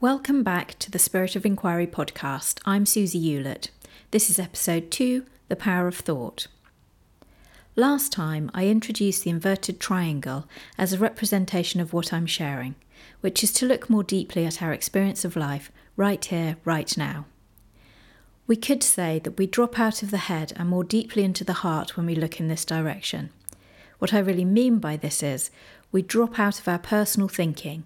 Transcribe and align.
Welcome 0.00 0.44
back 0.44 0.78
to 0.78 0.92
the 0.92 0.98
Spirit 1.00 1.34
of 1.34 1.44
Inquiry 1.44 1.88
podcast. 1.88 2.60
I'm 2.64 2.86
Susie 2.86 3.18
Hewlett. 3.18 3.72
This 4.12 4.30
is 4.30 4.38
episode 4.38 4.92
2 4.92 5.24
The 5.48 5.56
Power 5.56 5.88
of 5.88 5.96
Thought. 5.96 6.46
Last 7.74 8.12
time, 8.12 8.48
I 8.54 8.68
introduced 8.68 9.24
the 9.24 9.30
inverted 9.30 9.80
triangle 9.80 10.46
as 10.78 10.92
a 10.92 10.98
representation 10.98 11.80
of 11.80 11.92
what 11.92 12.12
I'm 12.12 12.26
sharing, 12.26 12.76
which 13.22 13.42
is 13.42 13.52
to 13.54 13.66
look 13.66 13.90
more 13.90 14.04
deeply 14.04 14.46
at 14.46 14.62
our 14.62 14.72
experience 14.72 15.24
of 15.24 15.34
life 15.34 15.72
right 15.96 16.24
here, 16.24 16.58
right 16.64 16.96
now. 16.96 17.26
We 18.46 18.54
could 18.54 18.84
say 18.84 19.18
that 19.24 19.36
we 19.36 19.48
drop 19.48 19.80
out 19.80 20.04
of 20.04 20.12
the 20.12 20.18
head 20.18 20.52
and 20.54 20.68
more 20.68 20.84
deeply 20.84 21.24
into 21.24 21.42
the 21.42 21.54
heart 21.64 21.96
when 21.96 22.06
we 22.06 22.14
look 22.14 22.38
in 22.38 22.46
this 22.46 22.64
direction. 22.64 23.30
What 23.98 24.14
I 24.14 24.20
really 24.20 24.44
mean 24.44 24.78
by 24.78 24.96
this 24.96 25.24
is 25.24 25.50
we 25.90 26.02
drop 26.02 26.38
out 26.38 26.60
of 26.60 26.68
our 26.68 26.78
personal 26.78 27.26
thinking, 27.26 27.82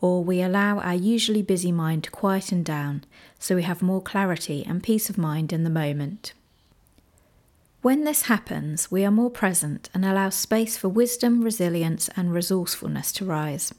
or 0.00 0.24
we 0.24 0.40
allow 0.40 0.78
our 0.78 0.94
usually 0.94 1.42
busy 1.42 1.72
mind 1.72 2.04
to 2.04 2.10
quieten 2.10 2.62
down 2.62 3.04
so 3.38 3.54
we 3.54 3.62
have 3.62 3.82
more 3.82 4.00
clarity 4.00 4.64
and 4.66 4.82
peace 4.82 5.10
of 5.10 5.18
mind 5.18 5.52
in 5.52 5.64
the 5.64 5.70
moment. 5.70 6.32
When 7.82 8.04
this 8.04 8.22
happens, 8.22 8.90
we 8.90 9.04
are 9.04 9.10
more 9.10 9.30
present 9.30 9.88
and 9.94 10.04
allow 10.04 10.28
space 10.28 10.76
for 10.76 10.88
wisdom, 10.88 11.42
resilience, 11.42 12.10
and 12.14 12.32
resourcefulness 12.32 13.10
to 13.12 13.24
rise. 13.24 13.72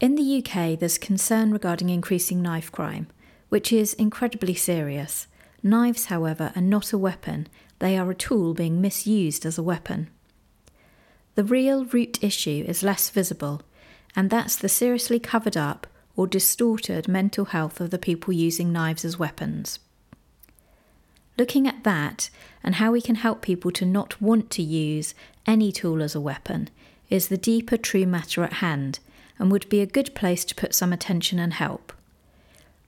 In 0.00 0.14
the 0.14 0.38
UK, 0.38 0.78
there's 0.78 0.98
concern 0.98 1.52
regarding 1.52 1.90
increasing 1.90 2.40
knife 2.40 2.70
crime, 2.70 3.08
which 3.48 3.72
is 3.72 3.94
incredibly 3.94 4.54
serious. 4.54 5.26
Knives, 5.62 6.06
however, 6.06 6.52
are 6.54 6.62
not 6.62 6.92
a 6.92 6.98
weapon, 6.98 7.48
they 7.80 7.98
are 7.98 8.10
a 8.10 8.14
tool 8.14 8.54
being 8.54 8.80
misused 8.80 9.44
as 9.44 9.58
a 9.58 9.62
weapon. 9.62 10.08
The 11.34 11.44
real 11.44 11.84
root 11.84 12.22
issue 12.22 12.64
is 12.68 12.82
less 12.82 13.10
visible, 13.10 13.62
and 14.14 14.30
that's 14.30 14.56
the 14.56 14.68
seriously 14.68 15.18
covered 15.18 15.56
up 15.56 15.86
or 16.16 16.26
distorted 16.26 17.08
mental 17.08 17.46
health 17.46 17.80
of 17.80 17.90
the 17.90 17.98
people 17.98 18.32
using 18.32 18.72
knives 18.72 19.04
as 19.04 19.18
weapons. 19.18 19.78
Looking 21.38 21.66
at 21.66 21.84
that 21.84 22.28
and 22.62 22.74
how 22.74 22.92
we 22.92 23.00
can 23.00 23.16
help 23.16 23.40
people 23.40 23.70
to 23.72 23.86
not 23.86 24.20
want 24.20 24.50
to 24.50 24.62
use 24.62 25.14
any 25.46 25.72
tool 25.72 26.02
as 26.02 26.14
a 26.14 26.20
weapon 26.20 26.68
is 27.08 27.28
the 27.28 27.38
deeper 27.38 27.76
true 27.76 28.06
matter 28.06 28.44
at 28.44 28.54
hand 28.54 28.98
and 29.38 29.50
would 29.50 29.68
be 29.68 29.80
a 29.80 29.86
good 29.86 30.14
place 30.14 30.44
to 30.44 30.54
put 30.54 30.74
some 30.74 30.92
attention 30.92 31.38
and 31.38 31.54
help. 31.54 31.92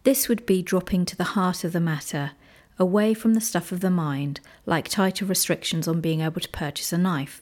This 0.05 0.29
would 0.29 0.45
be 0.45 0.63
dropping 0.63 1.07
to 1.07 1.17
the 1.17 1.25
heart 1.25 1.65
of 1.65 1.73
the 1.73 1.81
matter, 1.81 2.33
away 2.79 3.15
from 3.15 3.33
the 3.33 3.41
stuff 3.41 3.73
of 3.73 3.81
the 3.81 3.91
mind, 3.91 4.41
like 4.67 4.89
tighter 4.89 5.25
restrictions 5.25 5.89
on 5.89 6.03
being 6.03 6.21
able 6.21 6.41
to 6.41 6.49
purchase 6.51 6.93
a 6.93 6.99
knife 6.99 7.41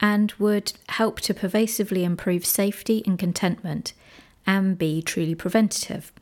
and 0.00 0.32
would 0.38 0.72
help 0.90 1.20
to 1.20 1.34
pervasively 1.34 2.04
improve 2.04 2.46
safety 2.46 3.02
and 3.06 3.18
contentment 3.18 3.92
and 4.46 4.78
be 4.78 5.02
truly 5.02 5.34
preventative. 5.34 6.12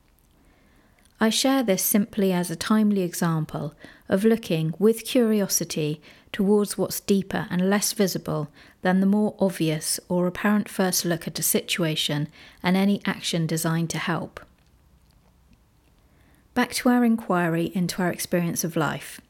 I 1.19 1.30
share 1.30 1.62
this 1.62 1.82
simply 1.82 2.32
as 2.32 2.50
a 2.50 2.56
timely 2.56 3.02
example 3.02 3.74
of 4.08 4.24
looking 4.24 4.74
with 4.78 5.06
curiosity 5.06 6.02
towards 6.30 6.77
what's 6.77 7.00
deeper 7.00 7.47
and 7.50 7.70
less 7.70 7.92
visible 7.94 8.48
than 8.82 9.00
the 9.00 9.06
more 9.06 9.34
obvious 9.38 9.98
or 10.08 10.27
apparent 10.27 10.69
first 10.69 11.04
look 11.06 11.27
at 11.27 11.38
a 11.38 11.42
situation 11.42 12.28
and 12.62 12.77
any 12.77 13.00
action 13.06 13.47
designed 13.47 13.88
to 13.91 13.98
help. 13.98 14.41
Back 16.52 16.74
to 16.74 16.91
our 16.91 17.04
inquiry 17.04 17.72
into 17.74 18.02
our 18.02 18.10
experience 18.10 18.64
of 18.64 18.77
life. 18.77 19.20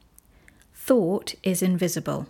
Thought 0.75 1.35
is 1.43 1.63
invisible 1.63 2.27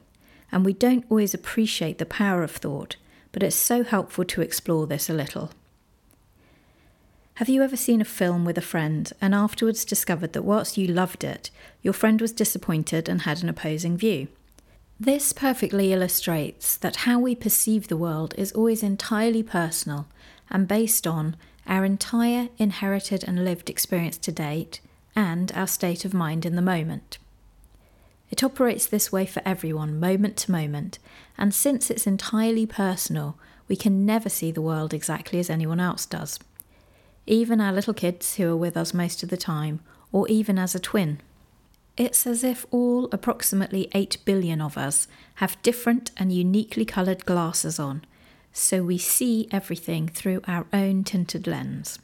and 0.50 0.64
we 0.64 0.72
don't 0.72 1.04
always 1.10 1.34
appreciate 1.34 1.98
the 1.98 2.06
power 2.06 2.42
of 2.42 2.50
thought, 2.50 2.96
but 3.32 3.42
it's 3.42 3.56
so 3.56 3.84
helpful 3.84 4.24
to 4.24 4.42
explore 4.42 4.86
this 4.86 5.10
a 5.10 5.14
little. 5.14 5.50
Have 7.34 7.50
you 7.50 7.62
ever 7.62 7.76
seen 7.76 8.00
a 8.00 8.06
film 8.06 8.46
with 8.46 8.56
a 8.56 8.62
friend 8.62 9.12
and 9.20 9.34
afterwards 9.34 9.84
discovered 9.84 10.32
that 10.32 10.42
whilst 10.42 10.78
you 10.78 10.86
loved 10.86 11.22
it, 11.22 11.50
your 11.82 11.92
friend 11.92 12.18
was 12.20 12.32
disappointed 12.32 13.10
and 13.10 13.22
had 13.22 13.42
an 13.42 13.50
opposing 13.50 13.98
view? 13.98 14.28
This 14.98 15.34
perfectly 15.34 15.92
illustrates 15.92 16.78
that 16.78 16.96
how 17.04 17.18
we 17.18 17.34
perceive 17.34 17.88
the 17.88 17.96
world 17.98 18.34
is 18.38 18.52
always 18.52 18.82
entirely 18.82 19.42
personal 19.42 20.06
and 20.48 20.66
based 20.66 21.06
on 21.06 21.36
our 21.66 21.84
entire 21.84 22.48
inherited 22.56 23.22
and 23.22 23.44
lived 23.44 23.68
experience 23.68 24.16
to 24.16 24.32
date 24.32 24.80
and 25.14 25.52
our 25.54 25.66
state 25.66 26.06
of 26.06 26.14
mind 26.14 26.46
in 26.46 26.56
the 26.56 26.62
moment. 26.62 27.18
It 28.30 28.42
operates 28.42 28.86
this 28.86 29.12
way 29.12 29.26
for 29.26 29.42
everyone, 29.44 30.00
moment 30.00 30.36
to 30.38 30.52
moment, 30.52 30.98
and 31.38 31.54
since 31.54 31.90
it's 31.90 32.06
entirely 32.06 32.66
personal, 32.66 33.38
we 33.68 33.76
can 33.76 34.04
never 34.04 34.28
see 34.28 34.50
the 34.50 34.62
world 34.62 34.92
exactly 34.92 35.38
as 35.38 35.50
anyone 35.50 35.80
else 35.80 36.06
does. 36.06 36.38
Even 37.26 37.60
our 37.60 37.72
little 37.72 37.94
kids 37.94 38.36
who 38.36 38.48
are 38.50 38.56
with 38.56 38.76
us 38.76 38.94
most 38.94 39.22
of 39.22 39.28
the 39.28 39.36
time, 39.36 39.80
or 40.12 40.28
even 40.28 40.58
as 40.58 40.74
a 40.74 40.80
twin. 40.80 41.20
It's 41.96 42.26
as 42.26 42.44
if 42.44 42.66
all 42.70 43.08
approximately 43.12 43.88
8 43.94 44.18
billion 44.24 44.60
of 44.60 44.76
us 44.76 45.08
have 45.36 45.60
different 45.62 46.10
and 46.16 46.32
uniquely 46.32 46.84
coloured 46.84 47.24
glasses 47.24 47.78
on, 47.78 48.04
so 48.52 48.82
we 48.82 48.98
see 48.98 49.48
everything 49.50 50.08
through 50.08 50.42
our 50.46 50.66
own 50.72 51.04
tinted 51.04 51.46
lens. 51.46 51.98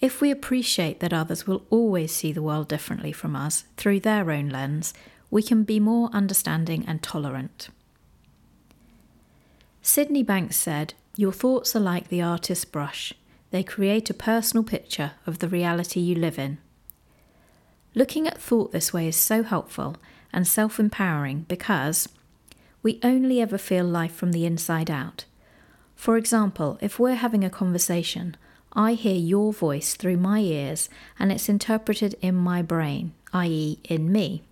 If 0.00 0.20
we 0.20 0.30
appreciate 0.30 1.00
that 1.00 1.12
others 1.12 1.46
will 1.46 1.64
always 1.70 2.12
see 2.12 2.32
the 2.32 2.42
world 2.42 2.68
differently 2.68 3.12
from 3.12 3.34
us 3.34 3.64
through 3.76 4.00
their 4.00 4.30
own 4.30 4.48
lens, 4.50 4.92
we 5.30 5.42
can 5.42 5.64
be 5.64 5.80
more 5.80 6.10
understanding 6.12 6.84
and 6.86 7.02
tolerant. 7.02 7.68
Sydney 9.80 10.22
Banks 10.22 10.56
said, 10.56 10.94
Your 11.16 11.32
thoughts 11.32 11.74
are 11.74 11.80
like 11.80 12.08
the 12.08 12.22
artist's 12.22 12.64
brush. 12.64 13.14
They 13.50 13.62
create 13.62 14.10
a 14.10 14.14
personal 14.14 14.64
picture 14.64 15.12
of 15.26 15.38
the 15.38 15.48
reality 15.48 16.00
you 16.00 16.14
live 16.14 16.38
in. 16.38 16.58
Looking 17.94 18.26
at 18.26 18.36
thought 18.38 18.72
this 18.72 18.92
way 18.92 19.08
is 19.08 19.16
so 19.16 19.42
helpful 19.42 19.96
and 20.32 20.46
self 20.46 20.78
empowering 20.78 21.46
because 21.48 22.08
we 22.82 23.00
only 23.02 23.40
ever 23.40 23.56
feel 23.56 23.84
life 23.84 24.14
from 24.14 24.32
the 24.32 24.44
inside 24.44 24.90
out. 24.90 25.24
For 25.94 26.18
example, 26.18 26.78
if 26.82 26.98
we're 26.98 27.14
having 27.14 27.42
a 27.42 27.50
conversation, 27.50 28.36
I 28.78 28.92
hear 28.92 29.16
your 29.16 29.54
voice 29.54 29.94
through 29.94 30.18
my 30.18 30.40
ears 30.40 30.90
and 31.18 31.32
it's 31.32 31.48
interpreted 31.48 32.14
in 32.20 32.34
my 32.34 32.60
brain, 32.60 33.14
i.e., 33.32 33.78
in 33.84 34.12
me. 34.12 34.42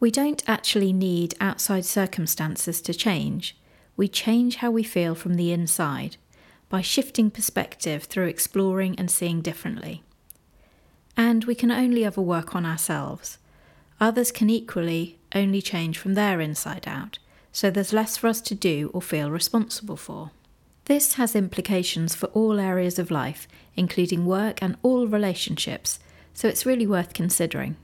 We 0.00 0.10
don't 0.10 0.42
actually 0.48 0.94
need 0.94 1.34
outside 1.38 1.84
circumstances 1.84 2.80
to 2.80 2.94
change. 2.94 3.54
We 3.98 4.08
change 4.08 4.56
how 4.56 4.70
we 4.70 4.82
feel 4.82 5.14
from 5.14 5.34
the 5.34 5.52
inside 5.52 6.16
by 6.70 6.80
shifting 6.80 7.30
perspective 7.30 8.04
through 8.04 8.28
exploring 8.28 8.98
and 8.98 9.10
seeing 9.10 9.42
differently. 9.42 10.02
And 11.18 11.44
we 11.44 11.54
can 11.54 11.70
only 11.70 12.02
ever 12.02 12.22
work 12.22 12.54
on 12.54 12.64
ourselves. 12.64 13.36
Others 14.00 14.32
can 14.32 14.48
equally 14.48 15.18
only 15.34 15.60
change 15.60 15.98
from 15.98 16.14
their 16.14 16.40
inside 16.40 16.84
out, 16.86 17.18
so 17.52 17.70
there's 17.70 17.92
less 17.92 18.16
for 18.16 18.28
us 18.28 18.40
to 18.42 18.54
do 18.54 18.90
or 18.94 19.02
feel 19.02 19.30
responsible 19.30 19.96
for. 19.96 20.30
This 20.86 21.14
has 21.14 21.34
implications 21.34 22.14
for 22.14 22.26
all 22.26 22.60
areas 22.60 22.98
of 22.98 23.10
life, 23.10 23.48
including 23.74 24.24
work 24.24 24.62
and 24.62 24.76
all 24.84 25.08
relationships, 25.08 25.98
so 26.32 26.46
it's 26.46 26.64
really 26.64 26.86
worth 26.86 27.12
considering. 27.12 27.76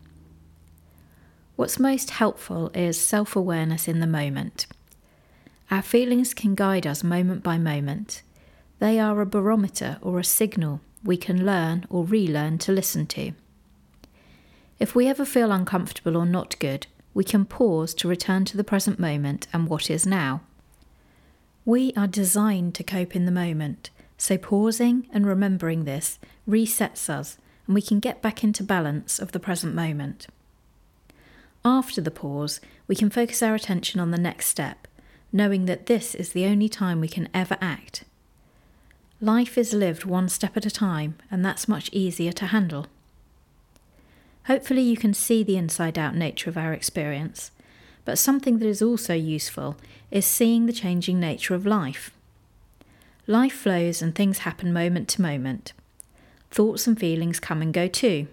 What's 1.57 1.81
most 1.81 2.11
helpful 2.11 2.71
is 2.75 3.01
self 3.01 3.35
awareness 3.35 3.89
in 3.89 3.99
the 3.99 4.07
moment. 4.07 4.67
Our 5.69 5.83
feelings 5.83 6.33
can 6.33 6.55
guide 6.55 6.87
us 6.87 7.03
moment 7.03 7.43
by 7.43 7.59
moment. 7.59 8.23
They 8.79 9.01
are 9.01 9.21
a 9.21 9.27
barometer 9.27 9.99
or 10.01 10.21
a 10.21 10.25
signal 10.25 10.81
we 11.03 11.17
can 11.17 11.45
learn 11.45 11.87
or 11.91 12.05
relearn 12.05 12.59
to 12.59 12.73
listen 12.73 13.07
to. 13.09 13.33
If 14.79 14.95
we 14.95 15.09
ever 15.09 15.25
feel 15.25 15.51
uncomfortable 15.51 16.17
or 16.17 16.27
not 16.27 16.59
good, 16.61 16.87
we 17.15 17.25
can 17.25 17.47
pause 17.47 17.95
to 17.95 18.09
return 18.09 18.45
to 18.47 18.57
the 18.57 18.65
present 18.65 19.01
moment 19.01 19.49
and 19.53 19.69
what 19.69 19.91
is 19.91 20.07
now. 20.07 20.43
We 21.65 21.93
are 21.97 22.09
designed 22.09 22.75
to 22.77 22.85
cope 22.85 23.15
in 23.15 23.25
the 23.25 23.31
moment, 23.31 23.91
so 24.19 24.37
pausing 24.37 25.07
and 25.13 25.27
remembering 25.27 25.85
this 25.85 26.19
resets 26.49 27.09
us 27.09 27.39
and 27.67 27.75
we 27.75 27.83
can 27.83 28.01
get 28.01 28.21
back 28.21 28.43
into 28.43 28.65
balance 28.65 29.19
of 29.19 29.33
the 29.33 29.41
present 29.41 29.75
moment. 29.75 30.27
After 31.65 32.01
the 32.01 32.11
pause, 32.11 32.61
we 32.89 32.97
can 32.97 33.11
focus 33.11 33.43
our 33.43 33.55
attention 33.55 34.01
on 34.01 34.11
the 34.11 34.19
next 34.19 34.47
step, 34.47 34.89
knowing 35.33 35.67
that 35.67 35.87
this 35.87 36.15
is 36.17 36.33
the 36.33 36.47
only 36.47 36.69
time 36.69 37.01
we 37.01 37.09
can 37.09 37.29
ever 37.33 37.57
act. 37.61 38.03
Life 39.21 39.57
is 39.57 39.73
lived 39.73 40.05
one 40.05 40.29
step 40.29 40.57
at 40.57 40.67
a 40.67 40.71
time, 40.71 41.15
and 41.31 41.45
that's 41.45 41.69
much 41.69 41.89
easier 41.93 42.33
to 42.33 42.47
handle. 42.47 42.89
Hopefully, 44.47 44.83
you 44.83 44.97
can 44.97 45.15
see 45.15 45.45
the 45.45 45.57
inside 45.57 45.97
out 45.97 46.17
nature 46.17 46.51
of 46.51 46.57
our 46.59 46.73
experience 46.73 47.53
but 48.05 48.19
something 48.19 48.59
that 48.59 48.69
is 48.69 48.83
also 48.83 49.15
useful 49.15 49.77
is 50.11 50.27
seeing 50.27 50.67
the 50.67 50.73
changing 50.73 51.21
nature 51.21 51.55
of 51.55 51.67
life. 51.67 52.11
Life 53.27 53.55
flows 53.55 54.03
and 54.03 54.15
things 54.15 54.39
happen 54.39 54.73
moment 54.73 55.09
to 55.11 55.23
moment. 55.23 55.73
Thoughts 56.51 56.87
and 56.87 56.99
feelings 56.99 57.41
come 57.41 57.63
and 57.63 57.73
go 57.73 57.87
too. 57.87 58.27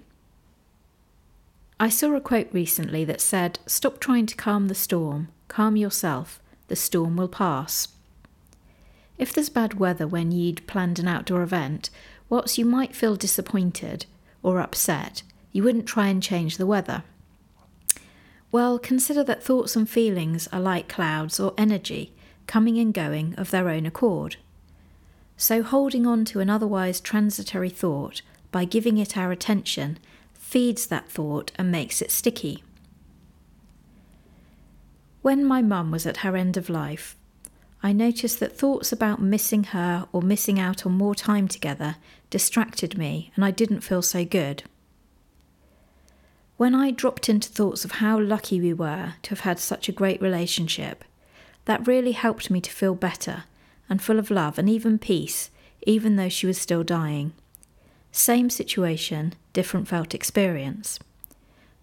I 1.80 1.90
saw 1.90 2.14
a 2.14 2.20
quote 2.22 2.50
recently 2.52 3.06
that 3.06 3.22
said, 3.22 3.60
Stop 3.66 4.00
trying 4.00 4.26
to 4.26 4.36
calm 4.36 4.68
the 4.68 4.76
storm, 4.76 5.30
calm 5.48 5.78
yourself, 5.78 6.42
the 6.68 6.76
storm 6.76 7.16
will 7.16 7.30
pass. 7.30 7.90
If 9.18 9.32
there's 9.32 9.50
bad 9.50 9.76
weather 9.76 10.08
when 10.08 10.32
you'd 10.32 10.66
planned 10.68 11.00
an 11.00 11.08
outdoor 11.08 11.42
event, 11.42 11.90
whilst 12.30 12.58
you 12.58 12.66
might 12.66 12.96
feel 12.96 13.16
disappointed 13.16 14.06
or 14.44 14.60
upset, 14.60 15.24
you 15.52 15.64
wouldn't 15.64 15.86
try 15.86 16.08
and 16.08 16.22
change 16.22 16.58
the 16.58 16.66
weather. 16.66 17.04
Well, 18.52 18.80
consider 18.80 19.24
that 19.26 19.44
thoughts 19.44 19.76
and 19.76 19.88
feelings 19.88 20.48
are 20.52 20.60
like 20.60 20.90
clouds 20.90 21.40
or 21.40 21.54
energy 21.58 22.14
coming 22.48 22.80
and 22.80 22.94
going 22.94 23.36
of 23.36 23.52
their 23.52 23.70
own 23.70 23.86
accord. 23.86 24.38
So, 25.38 25.62
holding 25.62 26.08
on 26.08 26.26
to 26.26 26.40
an 26.40 26.50
otherwise 26.50 27.00
transitory 27.00 27.70
thought 27.70 28.22
by 28.52 28.66
giving 28.66 28.98
it 28.98 29.16
our 29.16 29.32
attention 29.32 30.00
feeds 30.34 30.88
that 30.88 31.10
thought 31.10 31.52
and 31.58 31.72
makes 31.72 32.02
it 32.02 32.10
sticky. 32.10 32.64
When 35.22 35.46
my 35.46 35.62
mum 35.62 35.92
was 35.92 36.08
at 36.08 36.18
her 36.18 36.36
end 36.36 36.58
of 36.58 36.70
life, 36.70 37.16
I 37.84 37.94
noticed 37.94 38.40
that 38.40 38.58
thoughts 38.58 38.92
about 38.92 39.22
missing 39.22 39.66
her 39.66 40.08
or 40.12 40.22
missing 40.22 40.60
out 40.60 40.86
on 40.86 40.94
more 40.94 41.14
time 41.14 41.48
together 41.48 41.98
distracted 42.30 42.98
me 42.98 43.32
and 43.36 43.46
I 43.46 43.52
didn't 43.52 43.82
feel 43.82 44.02
so 44.02 44.26
good. 44.26 44.64
When 46.60 46.76
I 46.76 46.92
dropped 46.92 47.30
into 47.30 47.48
thoughts 47.48 47.86
of 47.86 47.92
how 48.04 48.20
lucky 48.20 48.60
we 48.60 48.74
were 48.74 49.14
to 49.22 49.30
have 49.30 49.40
had 49.40 49.60
such 49.60 49.88
a 49.88 49.94
great 49.94 50.22
relationship, 50.22 51.06
that 51.64 51.88
really 51.88 52.12
helped 52.12 52.52
me 52.52 52.60
to 52.60 52.70
feel 52.70 52.96
better 52.96 53.46
and 53.90 54.02
full 54.02 54.20
of 54.20 54.30
love 54.30 54.60
and 54.60 54.70
even 54.70 55.00
peace, 55.00 55.52
even 55.88 56.18
though 56.18 56.28
she 56.28 56.46
was 56.46 56.58
still 56.58 56.84
dying. 56.84 57.32
Same 58.12 58.50
situation, 58.50 59.36
different 59.54 59.88
felt 59.88 60.14
experience. 60.14 61.00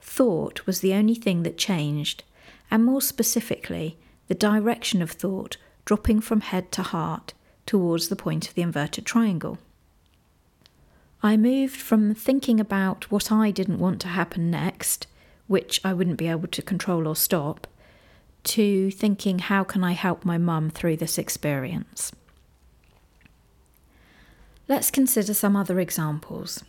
Thought 0.02 0.66
was 0.66 0.80
the 0.80 0.92
only 0.92 1.14
thing 1.14 1.42
that 1.44 1.56
changed, 1.56 2.22
and 2.70 2.84
more 2.84 3.00
specifically, 3.00 3.96
the 4.28 4.34
direction 4.34 5.00
of 5.00 5.10
thought 5.10 5.56
dropping 5.86 6.20
from 6.20 6.42
head 6.42 6.70
to 6.72 6.82
heart 6.82 7.32
towards 7.64 8.08
the 8.08 8.14
point 8.14 8.46
of 8.46 8.52
the 8.52 8.60
inverted 8.60 9.06
triangle. 9.06 9.56
I 11.22 11.36
moved 11.36 11.76
from 11.76 12.14
thinking 12.14 12.60
about 12.60 13.10
what 13.10 13.32
I 13.32 13.50
didn't 13.50 13.78
want 13.78 14.00
to 14.02 14.08
happen 14.08 14.50
next, 14.50 15.06
which 15.46 15.80
I 15.84 15.92
wouldn't 15.92 16.18
be 16.18 16.28
able 16.28 16.48
to 16.48 16.62
control 16.62 17.08
or 17.08 17.16
stop, 17.16 17.66
to 18.44 18.90
thinking, 18.90 19.40
how 19.40 19.64
can 19.64 19.82
I 19.82 19.92
help 19.92 20.24
my 20.24 20.38
mum 20.38 20.70
through 20.70 20.98
this 20.98 21.18
experience? 21.18 22.12
Let's 24.68 24.90
consider 24.90 25.34
some 25.34 25.56
other 25.56 25.80
examples. 25.80 26.64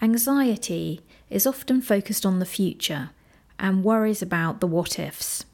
Anxiety 0.00 1.00
is 1.28 1.46
often 1.46 1.82
focused 1.82 2.24
on 2.24 2.38
the 2.38 2.46
future 2.46 3.10
and 3.58 3.82
worries 3.82 4.22
about 4.22 4.60
the 4.60 4.66
what 4.66 4.98
ifs. 4.98 5.44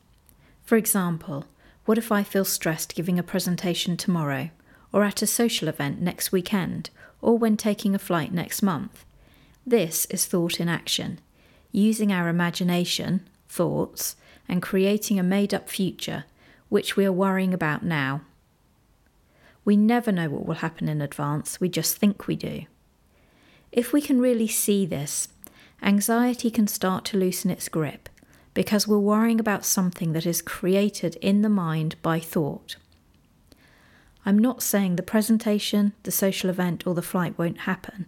For 0.65 0.77
example, 0.77 1.47
what 1.87 1.99
if 1.99 2.13
I 2.13 2.23
feel 2.23 2.45
stressed 2.45 2.95
giving 2.95 3.19
a 3.19 3.23
presentation 3.23 3.97
tomorrow, 3.97 4.51
or 4.93 5.05
at 5.05 5.23
a 5.23 5.27
social 5.27 5.69
event 5.69 6.01
next 6.01 6.33
weekend, 6.33 6.91
or 7.25 7.38
when 7.38 7.56
taking 7.56 7.94
a 7.94 7.99
flight 7.99 8.32
next 8.32 8.62
month? 8.62 9.05
This 9.67 10.05
is 10.06 10.26
thought 10.26 10.61
in 10.61 10.69
action, 10.69 11.19
using 11.73 12.12
our 12.12 12.29
imagination, 12.29 13.26
thoughts, 13.49 14.15
and 14.47 14.61
creating 14.61 15.19
a 15.19 15.23
made 15.23 15.55
up 15.55 15.71
future 15.71 16.25
which 16.69 16.97
we 16.97 17.06
are 17.06 17.12
worrying 17.12 17.55
about 17.55 17.82
now. 17.82 18.21
We 19.65 19.76
never 19.76 20.12
know 20.12 20.29
what 20.29 20.44
will 20.44 20.56
happen 20.56 20.88
in 20.88 21.00
advance, 21.00 21.61
we 21.61 21.69
just 21.71 21.97
think 21.97 22.26
we 22.26 22.37
do. 22.37 22.67
If 23.73 23.93
we 23.93 24.03
can 24.03 24.20
really 24.20 24.49
see 24.49 24.85
this, 24.85 25.29
anxiety 25.82 26.50
can 26.50 26.67
start 26.67 27.06
to 27.06 27.17
loosen 27.17 27.50
its 27.50 27.69
grip 27.70 28.09
because 28.53 28.87
we're 28.87 28.99
worrying 28.99 29.41
about 29.41 29.65
something 29.65 30.12
that 30.12 30.27
is 30.27 30.43
created 30.43 31.17
in 31.17 31.41
the 31.41 31.49
mind 31.49 31.97
by 32.03 32.20
thought. 32.20 32.77
I'm 34.26 34.38
not 34.38 34.62
saying 34.62 34.97
the 34.97 35.03
presentation, 35.03 35.93
the 36.03 36.11
social 36.11 36.49
event, 36.49 36.87
or 36.87 36.94
the 36.94 37.03
flight 37.03 37.38
won't 37.38 37.61
happen, 37.61 38.06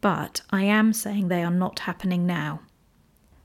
but 0.00 0.42
I 0.50 0.64
am 0.64 0.92
saying 0.92 1.28
they 1.28 1.42
are 1.42 1.50
not 1.50 1.80
happening 1.80 2.26
now. 2.26 2.60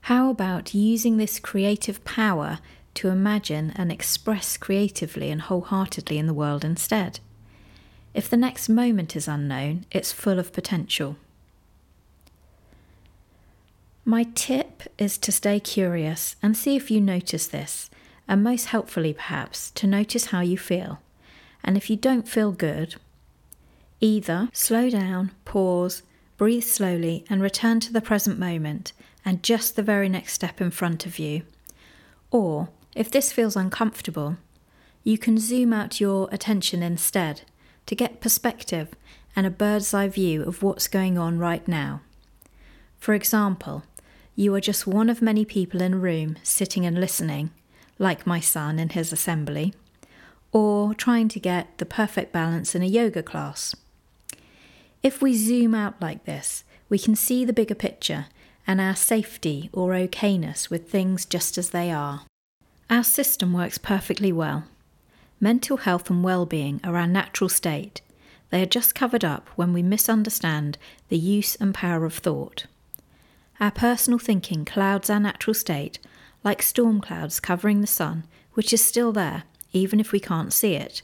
How 0.02 0.30
about 0.30 0.74
using 0.74 1.16
this 1.16 1.38
creative 1.38 2.04
power 2.04 2.58
to 2.94 3.08
imagine 3.08 3.72
and 3.76 3.90
express 3.90 4.56
creatively 4.56 5.30
and 5.30 5.40
wholeheartedly 5.40 6.18
in 6.18 6.26
the 6.26 6.34
world 6.34 6.64
instead? 6.64 7.20
If 8.12 8.28
the 8.28 8.36
next 8.36 8.68
moment 8.68 9.16
is 9.16 9.26
unknown, 9.26 9.86
it's 9.90 10.12
full 10.12 10.38
of 10.38 10.52
potential. 10.52 11.16
My 14.04 14.24
tip 14.34 14.82
is 14.98 15.16
to 15.18 15.32
stay 15.32 15.60
curious 15.60 16.36
and 16.42 16.56
see 16.56 16.76
if 16.76 16.90
you 16.90 17.00
notice 17.00 17.46
this, 17.46 17.88
and 18.28 18.42
most 18.42 18.66
helpfully, 18.66 19.14
perhaps, 19.14 19.70
to 19.70 19.86
notice 19.86 20.26
how 20.26 20.40
you 20.40 20.58
feel. 20.58 20.98
And 21.64 21.76
if 21.76 21.88
you 21.88 21.96
don't 21.96 22.28
feel 22.28 22.52
good, 22.52 22.96
either 24.00 24.48
slow 24.52 24.90
down, 24.90 25.32
pause, 25.44 26.02
breathe 26.36 26.64
slowly, 26.64 27.24
and 27.30 27.40
return 27.40 27.80
to 27.80 27.92
the 27.92 28.00
present 28.00 28.38
moment 28.38 28.92
and 29.24 29.42
just 29.42 29.76
the 29.76 29.82
very 29.82 30.08
next 30.08 30.32
step 30.32 30.60
in 30.60 30.70
front 30.70 31.06
of 31.06 31.18
you. 31.18 31.42
Or, 32.30 32.68
if 32.94 33.10
this 33.10 33.32
feels 33.32 33.56
uncomfortable, 33.56 34.36
you 35.04 35.18
can 35.18 35.38
zoom 35.38 35.72
out 35.72 36.00
your 36.00 36.28
attention 36.32 36.82
instead 36.82 37.42
to 37.86 37.94
get 37.94 38.20
perspective 38.20 38.88
and 39.34 39.46
a 39.46 39.50
bird's 39.50 39.94
eye 39.94 40.08
view 40.08 40.42
of 40.42 40.62
what's 40.62 40.88
going 40.88 41.18
on 41.18 41.38
right 41.38 41.66
now. 41.66 42.00
For 42.98 43.14
example, 43.14 43.84
you 44.36 44.54
are 44.54 44.60
just 44.60 44.86
one 44.86 45.08
of 45.08 45.20
many 45.22 45.44
people 45.44 45.82
in 45.82 45.94
a 45.94 45.98
room 45.98 46.36
sitting 46.42 46.86
and 46.86 47.00
listening, 47.00 47.50
like 47.98 48.26
my 48.26 48.40
son 48.40 48.78
in 48.78 48.90
his 48.90 49.12
assembly, 49.12 49.74
or 50.52 50.94
trying 50.94 51.28
to 51.28 51.40
get 51.40 51.78
the 51.78 51.86
perfect 51.86 52.32
balance 52.32 52.74
in 52.74 52.82
a 52.82 52.86
yoga 52.86 53.22
class. 53.22 53.74
If 55.02 55.20
we 55.20 55.34
zoom 55.34 55.74
out 55.74 56.00
like 56.00 56.24
this, 56.24 56.62
we 56.88 56.98
can 56.98 57.16
see 57.16 57.44
the 57.44 57.52
bigger 57.52 57.74
picture 57.74 58.26
and 58.66 58.80
our 58.80 58.94
safety 58.94 59.70
or 59.72 59.90
okayness 59.90 60.70
with 60.70 60.88
things 60.88 61.24
just 61.24 61.58
as 61.58 61.70
they 61.70 61.90
are. 61.90 62.22
Our 62.88 63.02
system 63.02 63.52
works 63.52 63.78
perfectly 63.78 64.32
well. 64.32 64.64
Mental 65.40 65.78
health 65.78 66.10
and 66.10 66.22
well-being 66.22 66.80
are 66.84 66.96
our 66.96 67.06
natural 67.06 67.48
state. 67.48 68.02
They 68.50 68.62
are 68.62 68.66
just 68.66 68.94
covered 68.94 69.24
up 69.24 69.48
when 69.56 69.72
we 69.72 69.82
misunderstand 69.82 70.78
the 71.08 71.18
use 71.18 71.56
and 71.56 71.74
power 71.74 72.04
of 72.04 72.14
thought. 72.14 72.66
Our 73.58 73.70
personal 73.70 74.18
thinking 74.18 74.64
clouds 74.64 75.08
our 75.08 75.18
natural 75.18 75.54
state, 75.54 75.98
like 76.44 76.62
storm 76.62 77.00
clouds 77.00 77.40
covering 77.40 77.80
the 77.80 77.86
sun, 77.86 78.24
which 78.52 78.72
is 78.72 78.84
still 78.84 79.10
there, 79.10 79.44
even 79.72 80.00
if 80.00 80.12
we 80.12 80.20
can't 80.20 80.52
see 80.52 80.74
it. 80.74 81.02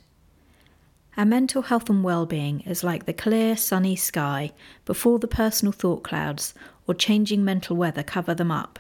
Our 1.17 1.25
mental 1.25 1.63
health 1.63 1.91
and 1.91 2.05
well-being 2.05 2.61
is 2.61 2.85
like 2.85 3.07
the 3.07 3.13
clear, 3.13 3.57
sunny 3.57 3.97
sky 3.97 4.53
before 4.85 5.19
the 5.19 5.27
personal 5.27 5.73
thought 5.73 6.05
clouds 6.05 6.55
or 6.87 6.95
changing 6.95 7.45
mental 7.45 7.77
weather 7.77 8.03
cover 8.03 8.35
them 8.35 8.53
up. 8.53 8.79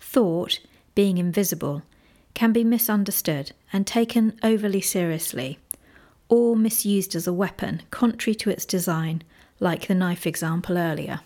Thought, 0.00 0.60
being 0.94 1.18
invisible, 1.18 1.82
can 2.34 2.52
be 2.52 2.62
misunderstood 2.62 3.52
and 3.72 3.86
taken 3.86 4.38
overly 4.42 4.80
seriously, 4.80 5.58
or 6.28 6.54
misused 6.54 7.14
as 7.16 7.26
a 7.26 7.32
weapon 7.32 7.82
contrary 7.90 8.34
to 8.36 8.50
its 8.50 8.64
design, 8.64 9.22
like 9.58 9.86
the 9.88 9.94
knife 9.94 10.26
example 10.26 10.78
earlier. 10.78 11.20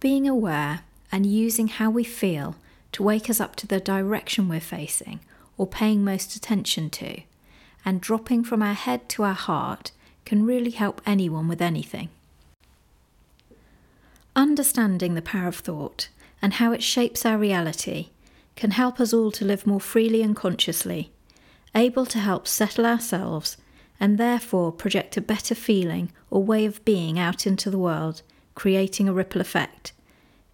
Being 0.00 0.26
aware 0.26 0.80
and 1.10 1.26
using 1.26 1.68
how 1.68 1.90
we 1.90 2.04
feel 2.04 2.56
to 2.92 3.02
wake 3.02 3.28
us 3.28 3.40
up 3.40 3.56
to 3.56 3.66
the 3.66 3.80
direction 3.80 4.48
we're 4.48 4.60
facing 4.60 5.20
or 5.58 5.66
paying 5.66 6.04
most 6.04 6.36
attention 6.36 6.90
to, 6.90 7.20
and 7.84 8.00
dropping 8.00 8.44
from 8.44 8.62
our 8.62 8.74
head 8.74 9.08
to 9.08 9.22
our 9.22 9.34
heart 9.34 9.92
can 10.24 10.46
really 10.46 10.70
help 10.70 11.00
anyone 11.04 11.48
with 11.48 11.60
anything. 11.60 12.08
Understanding 14.34 15.14
the 15.14 15.22
power 15.22 15.48
of 15.48 15.56
thought 15.56 16.08
and 16.40 16.54
how 16.54 16.72
it 16.72 16.82
shapes 16.82 17.26
our 17.26 17.36
reality 17.36 18.08
can 18.56 18.72
help 18.72 19.00
us 19.00 19.12
all 19.12 19.30
to 19.32 19.44
live 19.44 19.66
more 19.66 19.80
freely 19.80 20.22
and 20.22 20.36
consciously, 20.36 21.10
able 21.74 22.06
to 22.06 22.18
help 22.18 22.46
settle 22.46 22.86
ourselves 22.86 23.56
and 24.00 24.18
therefore 24.18 24.72
project 24.72 25.16
a 25.16 25.20
better 25.20 25.54
feeling 25.54 26.10
or 26.30 26.42
way 26.42 26.64
of 26.64 26.84
being 26.84 27.18
out 27.18 27.46
into 27.46 27.70
the 27.70 27.78
world, 27.78 28.22
creating 28.54 29.08
a 29.08 29.12
ripple 29.12 29.40
effect. 29.40 29.92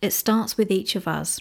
It 0.02 0.12
starts 0.12 0.56
with 0.56 0.70
each 0.70 0.94
of 0.94 1.08
us. 1.08 1.40